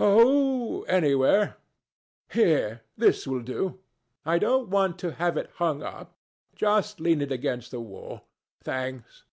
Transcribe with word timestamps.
"Oh, 0.00 0.84
anywhere. 0.84 1.58
Here: 2.32 2.80
this 2.96 3.26
will 3.26 3.42
do. 3.42 3.80
I 4.24 4.38
don't 4.38 4.70
want 4.70 4.98
to 5.00 5.12
have 5.12 5.36
it 5.36 5.50
hung 5.56 5.82
up. 5.82 6.16
Just 6.56 7.00
lean 7.00 7.20
it 7.20 7.30
against 7.30 7.70
the 7.70 7.80
wall. 7.80 8.22
Thanks." 8.62 9.24